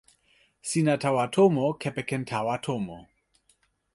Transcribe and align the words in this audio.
sina 0.69 0.95
tawa 1.01 1.25
tomo 1.35 1.65
kepeken 1.81 2.23
tawa 2.29 2.55
tomo. 2.65 2.97